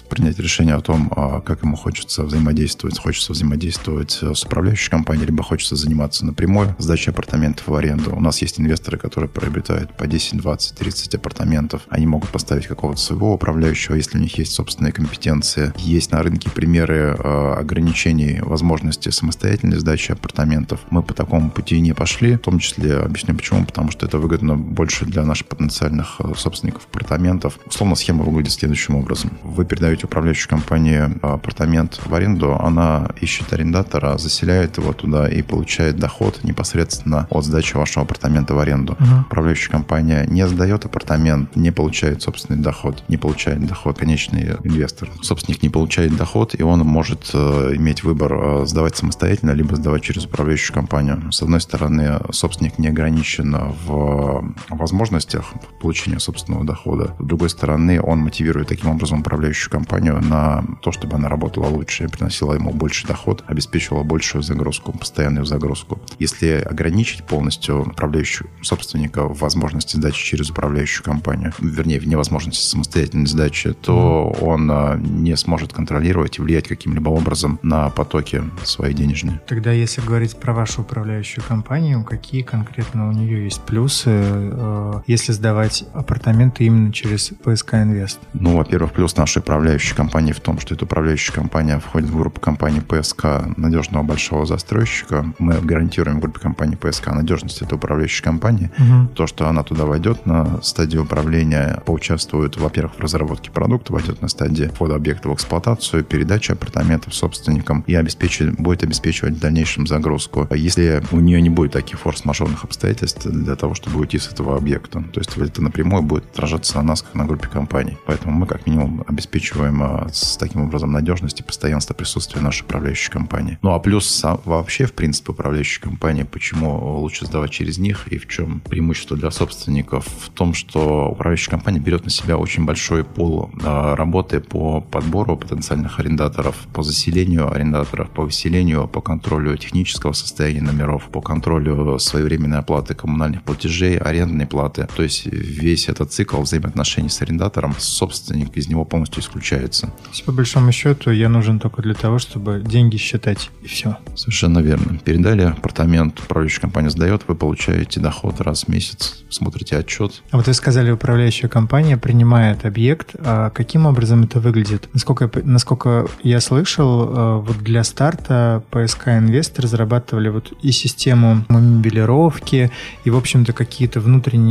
принять 0.08 0.38
решение 0.40 0.76
о 0.76 0.82
том, 0.82 1.12
а, 1.16 1.42
как 1.42 1.64
ему 1.64 1.76
хочется 1.76 2.24
взаимодействовать. 2.24 3.00
Хочется 3.00 3.34
взаимодействовать 3.34 4.20
с 4.22 4.44
управляющей 4.44 4.90
компанией, 4.90 5.26
либо 5.26 5.44
хочется 5.44 5.76
заниматься 5.76 6.26
напрямую 6.26 6.76
сдачей 6.78 7.12
апартаментов 7.12 7.68
в 7.68 7.76
аренду. 7.76 8.16
У 8.16 8.20
нас 8.20 8.42
есть 8.42 8.60
инвесторы, 8.60 8.98
которые 8.98 9.30
приобретают 9.30 9.98
по 9.98 10.08
10, 10.08 10.38
20, 10.38 10.78
30 10.78 11.16
апартаментов. 11.16 11.82
Они 11.90 12.06
могут 12.06 12.30
поставить 12.30 12.68
какого-то 12.68 13.00
своего 13.00 13.34
управляющего, 13.34 13.96
если 13.96 14.18
у 14.18 14.22
них 14.22 14.38
есть 14.38 14.54
собственные 14.54 14.94
компетенции. 14.94 15.74
Есть 15.78 16.12
на 16.12 16.22
рынке 16.22 16.50
примеры 16.50 17.16
а, 17.18 17.56
ограничений 17.56 18.42
возможности 18.42 19.10
самостоятельной 19.10 19.80
сдачи 19.80 20.12
апартаментов. 20.12 20.82
Мы 20.92 21.02
по 21.02 21.14
такому 21.14 21.50
пути 21.50 21.80
не 21.80 21.94
пошли. 21.94 22.36
В 22.36 22.40
том 22.40 22.60
числе, 22.60 22.98
объясню 22.98 23.36
почему, 23.36 23.66
потому 23.66 23.92
что 23.92 24.06
это 24.06 24.20
выгодно 24.20 24.56
больше 24.56 25.05
для 25.06 25.24
наших 25.24 25.48
потенциальных 25.48 26.16
а, 26.20 26.34
собственников 26.36 26.88
апартаментов. 26.92 27.60
Условно, 27.66 27.96
схема 27.96 28.24
выглядит 28.24 28.54
следующим 28.54 28.96
образом. 28.96 29.32
Вы 29.44 29.66
передаете 29.66 30.06
управляющей 30.06 30.48
компании 30.48 31.04
апартамент 31.22 32.02
в 32.06 32.14
аренду, 32.14 32.56
она 32.56 33.10
ищет 33.22 33.52
арендатора, 33.54 34.18
заселяет 34.18 34.78
его 34.78 34.94
туда 34.94 35.28
и 35.28 35.42
получает 35.42 35.98
доход 35.98 36.44
непосредственно 36.44 37.28
от 37.30 37.46
сдачи 37.46 37.76
вашего 37.76 38.06
апартамента 38.06 38.54
в 38.54 38.60
аренду. 38.60 38.94
Угу. 38.94 39.22
Управляющая 39.28 39.72
компания 39.72 40.26
не 40.28 40.48
сдает 40.48 40.86
апартамент, 40.86 41.56
не 41.56 41.72
получает 41.72 42.22
собственный 42.22 42.60
доход, 42.60 43.04
не 43.08 43.18
получает 43.18 43.66
доход 43.66 43.98
конечный 43.98 44.56
инвестор. 44.64 45.10
Собственник 45.22 45.64
не 45.64 45.70
получает 45.70 46.16
доход, 46.16 46.56
и 46.58 46.64
он 46.64 46.80
может 46.80 47.32
э, 47.34 47.74
иметь 47.76 48.04
выбор 48.04 48.34
э, 48.34 48.66
сдавать 48.66 48.96
самостоятельно, 48.96 49.52
либо 49.52 49.76
сдавать 49.76 50.04
через 50.04 50.26
управляющую 50.26 50.74
компанию. 50.74 51.32
С 51.32 51.42
одной 51.42 51.62
стороны, 51.62 52.20
собственник 52.32 52.80
не 52.80 52.88
ограничен 52.88 53.56
в 53.86 54.54
возможностях 54.86 55.54
получения 55.82 56.20
собственного 56.20 56.64
дохода. 56.64 57.16
С 57.20 57.26
другой 57.26 57.50
стороны, 57.50 58.00
он 58.00 58.20
мотивирует 58.20 58.68
таким 58.68 58.92
образом 58.92 59.22
управляющую 59.22 59.72
компанию 59.72 60.22
на 60.22 60.64
то, 60.84 60.92
чтобы 60.92 61.16
она 61.16 61.28
работала 61.28 61.66
лучше, 61.66 62.08
приносила 62.08 62.54
ему 62.54 62.72
больше 62.72 63.08
доход, 63.08 63.44
обеспечивала 63.48 64.04
большую 64.04 64.44
загрузку, 64.44 64.92
постоянную 64.92 65.46
загрузку. 65.46 66.00
Если 66.20 66.52
ограничить 66.52 67.24
полностью 67.26 67.82
управляющую 67.82 68.48
собственника 68.62 69.24
в 69.28 69.40
возможности 69.40 69.96
сдачи 69.98 70.24
через 70.24 70.52
управляющую 70.52 71.04
компанию, 71.04 71.52
вернее, 71.60 72.00
в 72.00 72.08
невозможности 72.08 72.64
самостоятельной 72.64 73.26
сдачи, 73.26 73.74
то 73.74 74.36
он 74.40 74.70
а, 74.72 74.98
не 74.98 75.36
сможет 75.36 75.74
контролировать 75.74 76.38
и 76.38 76.42
влиять 76.42 76.68
каким-либо 76.68 77.10
образом 77.10 77.60
на 77.64 77.90
потоки 77.90 78.44
свои 78.64 78.94
денежные. 78.94 79.42
Тогда, 79.48 79.72
если 79.72 80.02
говорить 80.02 80.40
про 80.40 80.54
вашу 80.54 80.82
управляющую 80.82 81.44
компанию, 81.44 82.04
какие 82.04 82.44
конкретно 82.44 83.10
у 83.10 83.12
нее 83.12 83.46
есть 83.46 83.62
плюсы, 83.62 84.12
э, 84.12 84.75
если 85.08 85.32
сдавать 85.32 85.86
апартаменты 85.94 86.66
именно 86.66 86.92
через 86.92 87.32
ПСК 87.44 87.76
Инвест? 87.76 88.20
Ну, 88.34 88.58
во-первых, 88.58 88.94
плюс 88.94 89.16
нашей 89.18 89.40
управляющей 89.40 89.96
компании 89.96 90.32
в 90.32 90.40
том, 90.40 90.60
что 90.60 90.76
эта 90.76 90.86
управляющая 90.86 91.34
компания 91.34 91.80
входит 91.80 92.10
в 92.10 92.18
группу 92.18 92.40
компании 92.40 92.80
ПСК 92.80 93.26
надежного 93.58 94.04
большого 94.04 94.46
застройщика. 94.46 95.26
Мы 95.40 95.60
гарантируем 95.62 96.20
группе 96.20 96.40
компании 96.40 96.76
ПСК 96.76 97.08
надежность 97.08 97.62
этой 97.62 97.76
управляющей 97.76 98.24
компании. 98.24 98.72
Угу. 98.78 99.08
То, 99.16 99.28
что 99.28 99.48
она 99.48 99.64
туда 99.64 99.86
войдет 99.86 100.26
на 100.26 100.62
стадии 100.62 100.98
управления, 100.98 101.82
поучаствует, 101.86 102.58
во-первых, 102.58 102.96
в 102.96 103.00
разработке 103.00 103.52
продукта, 103.52 103.94
войдет 103.94 104.22
на 104.22 104.28
стадии 104.28 104.66
входа 104.66 104.96
объекта 104.96 105.30
в 105.30 105.34
эксплуатацию, 105.34 106.04
передачи 106.04 106.52
апартаментов 106.52 107.14
собственникам 107.14 107.84
и 107.88 107.96
обеспечит, 107.96 108.56
будет 108.60 108.84
обеспечивать 108.84 109.36
в 109.36 109.40
дальнейшем 109.40 109.88
загрузку. 109.88 110.48
Если 110.52 111.04
у 111.12 111.20
нее 111.20 111.42
не 111.42 111.50
будет 111.50 111.72
таких 111.74 112.00
форс-мажорных 112.00 112.64
обстоятельств 112.64 113.26
для 113.26 113.56
того, 113.56 113.74
чтобы 113.74 114.00
уйти 114.00 114.20
с 114.20 114.28
этого 114.28 114.58
объекта, 114.66 115.04
то 115.14 115.20
есть 115.20 115.38
это 115.38 115.62
напрямую 115.62 116.02
будет 116.02 116.26
отражаться 116.32 116.78
на 116.78 116.82
нас, 116.82 117.04
как 117.04 117.14
на 117.14 117.26
группе 117.26 117.48
компаний. 117.48 117.98
Поэтому 118.08 118.34
мы 118.34 118.48
как 118.48 118.66
минимум 118.66 119.04
обеспечиваем 119.08 119.84
а, 119.84 120.10
с 120.12 120.38
таким 120.38 120.64
образом 120.64 120.92
надежность 120.92 121.40
и 121.40 121.44
постоянство 121.44 121.94
присутствия 121.94 122.42
нашей 122.42 122.64
управляющей 122.64 123.12
компании. 123.12 123.60
Ну 123.62 123.74
а 123.74 123.80
плюс 123.80 124.26
вообще, 124.46 124.86
в 124.86 124.94
принципе, 124.94 125.34
управляющая 125.34 125.82
компания, 125.82 126.26
почему 126.26 127.00
лучше 127.00 127.28
сдавать 127.28 127.52
через 127.52 127.78
них 127.78 128.08
и 128.08 128.18
в 128.18 128.28
чем 128.28 128.60
преимущество 128.62 129.16
для 129.16 129.30
собственников? 129.30 130.08
В 130.08 130.30
том, 130.32 130.56
что 130.56 131.10
управляющая 131.12 131.52
компания 131.52 131.80
берет 131.80 132.04
на 132.04 132.10
себя 132.10 132.38
очень 132.38 132.66
большой 132.66 133.04
пол 133.04 133.52
а, 133.64 133.96
работы 133.96 134.40
по 134.40 134.82
подбору 134.82 135.38
потенциальных 135.38 136.00
арендаторов, 136.00 136.56
по 136.74 136.82
заселению 136.82 137.54
арендаторов, 137.54 138.10
по 138.10 138.24
выселению, 138.24 138.88
по 138.88 139.02
контролю 139.02 139.56
технического 139.58 140.14
состояния 140.14 140.62
номеров, 140.62 141.04
по 141.12 141.22
контролю 141.22 142.00
своевременной 142.00 142.58
оплаты 142.58 142.96
коммунальных 142.96 143.44
платежей, 143.44 143.98
арендной 143.98 144.48
платы. 144.56 144.88
То 144.96 145.04
есть 145.04 145.26
весь 145.26 145.90
этот 145.90 146.14
цикл 146.14 146.40
взаимоотношений 146.40 147.10
с 147.10 147.22
арендатором, 147.22 147.76
собственник 147.78 148.56
из 148.56 148.70
него 148.70 148.86
полностью 148.86 149.22
исключается. 149.22 149.88
То 149.88 150.10
есть, 150.12 150.24
по 150.24 150.32
большому 150.32 150.72
счету, 150.72 151.12
я 151.12 151.28
нужен 151.28 151.60
только 151.60 151.82
для 151.82 151.94
того, 151.94 152.20
чтобы 152.20 152.64
деньги 152.66 152.96
считать, 152.96 153.50
и 153.64 153.68
все. 153.68 153.98
Совершенно 154.16 154.60
верно. 154.60 154.98
Передали 155.04 155.42
апартамент, 155.42 156.22
управляющая 156.22 156.62
компания 156.62 156.90
сдает, 156.90 157.24
вы 157.28 157.36
получаете 157.36 158.00
доход 158.00 158.40
раз 158.40 158.64
в 158.64 158.68
месяц, 158.70 159.26
смотрите 159.30 159.76
отчет. 159.76 160.24
А 160.32 160.38
вот 160.38 160.48
вы 160.48 160.54
сказали, 160.54 160.90
управляющая 160.90 161.50
компания 161.50 161.98
принимает 161.98 162.66
объект. 162.66 163.10
А 163.20 163.50
каким 163.50 163.86
образом 163.86 164.24
это 164.24 164.40
выглядит? 164.40 164.88
Насколько, 164.94 165.30
насколько 165.44 166.08
я 166.24 166.40
слышал, 166.40 167.04
э, 167.04 167.40
вот 167.40 167.58
для 167.58 167.84
старта 167.84 168.64
ПСК 168.72 169.10
Инвест 169.10 169.60
разрабатывали 169.60 170.30
вот 170.30 170.54
и 170.62 170.72
систему 170.72 171.44
мобилировки, 171.50 172.72
и, 173.04 173.10
в 173.10 173.18
общем-то, 173.18 173.52
какие-то 173.52 174.00
внутренние 174.00 174.45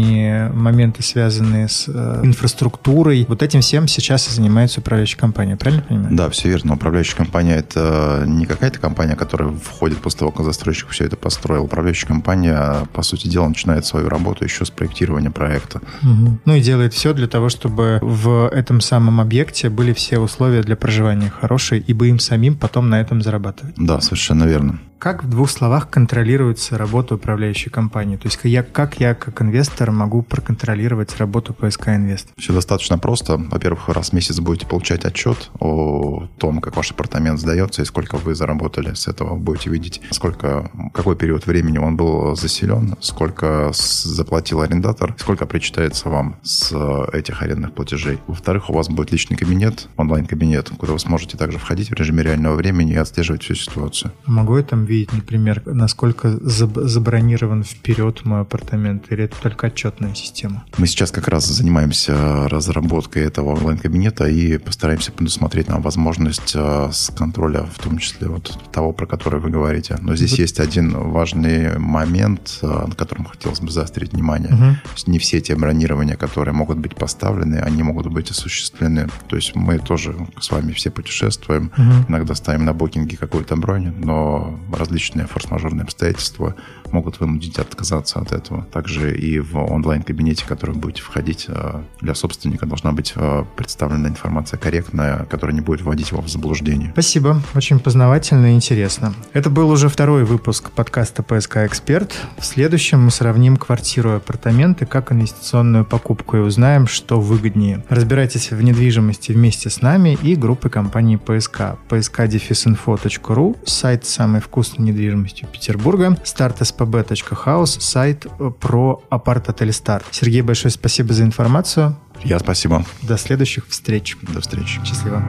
моменты, 0.53 1.03
связанные 1.03 1.69
с 1.69 1.87
э, 1.89 2.21
инфраструктурой. 2.25 3.25
Вот 3.29 3.43
этим 3.43 3.61
всем 3.61 3.89
сейчас 3.89 4.29
и 4.29 4.33
занимается 4.33 4.81
управляющая 4.81 5.19
компания, 5.19 5.57
правильно 5.57 5.83
понимаю? 5.83 6.15
Да, 6.15 6.31
все 6.31 6.49
верно. 6.49 6.75
Управляющая 6.75 7.17
компания– 7.17 7.57
это 7.57 8.25
не 8.27 8.47
какая-то 8.47 8.79
компания, 8.79 9.17
которая 9.17 9.51
входит 9.51 9.99
после 9.99 10.21
того, 10.21 10.31
как 10.31 10.47
застройщик 10.47 10.89
все 10.89 11.05
это 11.05 11.17
построил. 11.17 11.65
Управляющая 11.65 12.09
компания, 12.09 12.87
по 12.93 13.03
сути 13.03 13.29
дела, 13.29 13.49
начинает 13.49 13.87
свою 13.87 14.09
работу 14.09 14.45
еще 14.45 14.65
с 14.65 14.71
проектирования 14.71 15.31
проекта. 15.31 15.81
Угу. 16.03 16.39
Ну 16.45 16.55
и 16.55 16.61
делает 16.61 16.95
все 16.95 17.13
для 17.15 17.29
того, 17.29 17.49
чтобы 17.49 17.99
в 18.03 18.49
этом 18.49 18.81
самом 18.81 19.21
объекте 19.21 19.69
были 19.69 19.93
все 19.93 20.19
условия 20.19 20.63
для 20.63 20.77
проживания 20.77 21.31
хорошие, 21.31 21.81
ибо 21.81 22.07
им 22.07 22.19
самим 22.19 22.57
потом 22.57 22.89
на 22.91 23.01
этом 23.01 23.23
зарабатывать. 23.23 23.75
Да, 23.77 24.01
совершенно 24.01 24.45
верно. 24.45 24.81
Как 24.99 25.23
в 25.23 25.29
двух 25.29 25.51
словах 25.51 25.91
контролируется 25.91 26.79
работа 26.79 27.17
управляющей 27.17 27.71
компании? 27.71 28.17
То 28.17 28.27
есть 28.27 28.39
я, 28.45 28.63
как 28.63 29.01
я 29.01 29.15
как 29.15 29.43
инвестор 29.43 29.84
могу 29.93 30.23
проконтролировать 30.23 31.17
работу 31.19 31.55
ПСК 31.55 31.89
Инвест? 31.89 32.29
Все 32.37 32.53
достаточно 32.53 32.99
просто. 32.99 33.37
Во-первых, 33.37 33.89
раз 33.89 34.11
в 34.11 34.13
месяц 34.13 34.39
будете 34.41 34.67
получать 34.67 35.05
отчет 35.05 35.51
о 35.61 36.29
том, 36.39 36.61
как 36.61 36.77
ваш 36.77 36.91
апартамент 36.91 37.41
сдается 37.41 37.83
и 37.83 37.85
сколько 37.85 38.17
вы 38.17 38.35
заработали 38.35 38.95
с 38.95 39.09
этого. 39.09 39.37
Будете 39.37 39.71
видеть, 39.71 40.01
сколько, 40.11 40.71
какой 40.93 41.17
период 41.17 41.47
времени 41.47 41.79
он 41.79 41.97
был 41.97 42.37
заселен, 42.37 42.97
сколько 43.01 43.71
заплатил 43.73 44.61
арендатор, 44.61 45.15
сколько 45.19 45.47
причитается 45.47 46.09
вам 46.09 46.37
с 46.43 46.75
этих 47.13 47.43
арендных 47.43 47.73
платежей. 47.73 48.19
Во-вторых, 48.27 48.71
у 48.71 48.73
вас 48.73 48.89
будет 48.89 49.13
личный 49.13 49.37
кабинет, 49.37 49.89
онлайн-кабинет, 49.97 50.71
куда 50.77 50.93
вы 50.93 50.99
сможете 50.99 51.37
также 51.37 51.59
входить 51.59 51.91
в 51.91 51.95
режиме 51.95 52.23
реального 52.23 52.55
времени 52.55 52.93
и 52.93 52.97
отслеживать 52.97 53.43
всю 53.43 53.55
ситуацию. 53.55 54.13
Могу 54.27 54.57
я 54.57 54.63
там 54.63 54.85
видеть, 54.85 55.13
например, 55.13 55.63
насколько 55.67 56.31
забронирован 56.31 57.63
вперед 57.65 58.25
мой 58.25 58.41
апартамент, 58.41 59.11
или 59.11 59.25
это 59.25 59.37
только 59.41 59.67
отчетная 59.75 60.15
система? 60.15 60.65
Мы 60.79 60.87
сейчас 60.87 61.11
как 61.11 61.27
раз 61.29 61.47
занимаемся 61.47 62.49
разработкой 62.49 63.25
этого 63.25 63.51
онлайн-кабинета 63.51 64.27
и 64.27 64.59
постараемся 64.59 65.11
предусмотреть 65.11 65.69
нам 65.69 65.83
возможность 65.83 66.53
э, 66.55 66.91
с 66.93 67.11
контроля, 67.11 67.65
в 67.65 67.83
том 67.83 67.99
числе 67.99 68.29
вот 68.29 68.57
того, 68.73 68.93
про 68.93 69.07
который 69.07 69.41
вы 69.41 69.51
говорите. 69.51 69.97
Но 70.01 70.15
здесь 70.15 70.33
вот. 70.33 70.39
есть 70.39 70.61
один 70.61 70.93
важный 70.93 71.79
момент, 71.79 72.61
э, 72.63 72.67
на 72.67 72.95
котором 72.95 73.25
хотелось 73.25 73.61
бы 73.61 73.71
заострить 73.71 74.13
внимание. 74.13 74.55
Угу. 74.55 75.11
Не 75.11 75.19
все 75.19 75.41
те 75.41 75.57
бронирования, 75.57 76.17
которые 76.17 76.55
могут 76.55 76.79
быть 76.79 76.95
поставлены, 76.95 77.57
они 77.57 77.83
могут 77.83 78.07
быть 78.07 78.31
осуществлены. 78.31 79.09
То 79.29 79.37
есть 79.37 79.57
мы 79.57 79.79
тоже 79.79 80.15
с 80.41 80.51
вами 80.51 80.73
все 80.73 80.91
путешествуем, 80.91 81.73
угу. 81.77 82.07
иногда 82.09 82.35
ставим 82.35 82.65
на 82.65 82.73
букинге 82.73 83.17
какую-то 83.17 83.57
бронь, 83.57 83.93
но 83.99 84.57
различные 84.73 85.27
форс-мажорные 85.27 85.83
обстоятельства 85.83 86.55
могут 86.95 87.21
вынудить 87.21 87.59
отказаться 87.59 88.21
от 88.21 88.33
этого. 88.33 88.65
Также 88.73 89.17
и 89.17 89.41
в 89.41 89.57
онлайн-кабинете, 89.57 90.45
в 90.45 90.47
который 90.47 90.71
вы 90.71 90.81
будете 90.81 91.03
входить, 91.03 91.47
э, 91.49 91.83
для 92.01 92.15
собственника 92.15 92.67
должна 92.67 92.93
быть 92.93 93.13
э, 93.17 93.45
представлена 93.57 94.09
информация 94.09 94.59
корректная, 94.59 95.25
которая 95.25 95.55
не 95.55 95.61
будет 95.61 95.83
вводить 95.83 96.13
его 96.13 96.23
в 96.23 96.29
заблуждение. 96.29 96.91
Спасибо. 96.93 97.43
Очень 97.55 97.81
познавательно 97.81 98.53
и 98.53 98.55
интересно. 98.55 99.13
Это 99.33 99.51
был 99.51 99.69
уже 99.71 99.89
второй 99.89 100.25
выпуск 100.25 100.71
подкаста 100.71 101.23
«ПСК 101.23 101.59
Эксперт». 101.59 102.15
В 102.39 102.45
следующем 102.45 103.05
мы 103.05 103.11
сравним 103.11 103.57
квартиру 103.57 104.13
и 104.13 104.17
апартаменты 104.17 104.87
как 104.87 105.11
инвестиционную 105.11 105.85
покупку 105.85 106.37
и 106.37 106.41
узнаем, 106.41 106.87
что 106.87 107.21
выгоднее. 107.21 107.85
Разбирайтесь 107.89 108.53
в 108.53 108.63
недвижимости 108.63 109.33
вместе 109.33 109.69
с 109.69 109.83
нами 109.83 110.17
и 110.23 110.37
группой 110.37 110.71
компании 110.71 111.17
ПСК. 111.17 111.77
psk-info.ru, 111.89 113.57
сайт 113.67 114.05
самой 114.05 114.41
вкусной 114.41 114.87
недвижимостью 114.87 115.49
Петербурга, 115.49 116.17
старт 116.25 116.63
spb.house, 116.85 117.81
сайт 117.81 118.27
про 118.61 119.03
апарт-отель 119.11 119.73
Стар. 119.73 120.03
Сергей, 120.11 120.43
большое 120.43 120.73
спасибо 120.73 121.13
за 121.13 121.25
информацию. 121.25 121.97
Я 122.23 122.39
спасибо. 122.39 122.85
До 123.03 123.17
следующих 123.17 123.67
встреч. 123.69 124.17
До 124.23 124.41
встречи. 124.41 124.81
Счастливо. 124.85 125.23